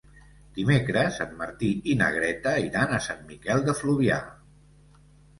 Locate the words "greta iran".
2.15-2.95